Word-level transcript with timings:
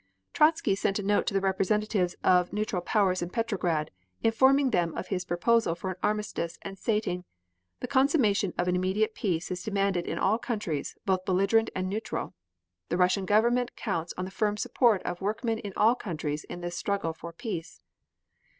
Trotzky 0.33 0.73
sent 0.73 0.97
a 0.97 1.03
note 1.03 1.27
to 1.27 1.33
the 1.35 1.39
representatives 1.41 2.15
of 2.23 2.51
neutral 2.51 2.81
powers 2.81 3.21
in 3.21 3.29
Petrograd, 3.29 3.91
informing 4.23 4.71
them 4.71 4.95
of 4.97 5.09
his 5.09 5.23
proposal 5.25 5.75
for 5.75 5.91
an 5.91 5.95
armistice, 6.01 6.57
and 6.63 6.75
stating 6.79 7.23
"The 7.81 7.87
consummation 7.87 8.51
of 8.57 8.67
an 8.67 8.75
immediate 8.75 9.13
peace 9.13 9.51
is 9.51 9.61
demanded 9.61 10.07
in 10.07 10.17
all 10.17 10.39
countries, 10.39 10.97
both 11.05 11.25
belligerent 11.25 11.69
and 11.75 11.87
neutral. 11.87 12.33
The 12.89 12.97
Russian 12.97 13.27
Government 13.27 13.75
counts 13.75 14.11
on 14.17 14.25
the 14.25 14.31
firm 14.31 14.57
support 14.57 15.03
of 15.03 15.21
workmen 15.21 15.59
in 15.59 15.71
all 15.77 15.93
countries 15.93 16.45
in 16.45 16.61
this 16.61 16.75
struggle 16.75 17.13
for 17.13 17.31
peace." 17.31 17.83